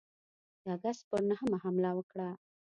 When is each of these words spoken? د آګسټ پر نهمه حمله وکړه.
د 0.63 0.65
آګسټ 0.75 0.99
پر 1.09 1.21
نهمه 1.29 1.57
حمله 1.63 1.89
وکړه. 1.95 2.29